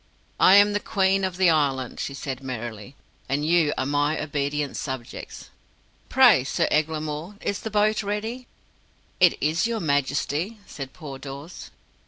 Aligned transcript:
"I 0.39 0.55
am 0.55 0.73
the 0.73 0.79
Queen 0.79 1.23
of 1.23 1.37
the 1.37 1.51
Island," 1.51 1.99
she 1.99 2.15
said 2.15 2.41
merrily, 2.41 2.95
"and 3.29 3.45
you 3.45 3.71
are 3.77 3.85
my 3.85 4.19
obedient 4.19 4.75
subjects. 4.75 5.51
Pray, 6.09 6.43
Sir 6.43 6.67
Eglamour, 6.71 7.35
is 7.39 7.59
the 7.59 7.69
boat 7.69 8.01
ready?" 8.01 8.47
"It 9.19 9.37
is, 9.39 9.67
your 9.67 9.79
Majesty," 9.79 10.57
said 10.65 10.93
poor 10.93 11.19
Dawes. 11.19 11.69